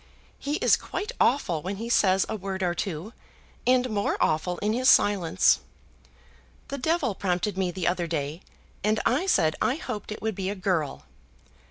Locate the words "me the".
7.55-7.87